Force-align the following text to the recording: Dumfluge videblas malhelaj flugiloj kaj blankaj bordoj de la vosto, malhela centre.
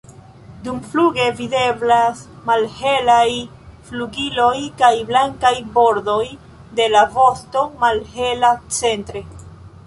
Dumfluge 0.67 1.25
videblas 1.41 2.23
malhelaj 2.47 3.27
flugiloj 3.89 4.55
kaj 4.81 4.91
blankaj 5.11 5.53
bordoj 5.77 6.25
de 6.81 6.89
la 6.97 7.05
vosto, 7.19 7.67
malhela 7.85 8.51
centre. 8.81 9.25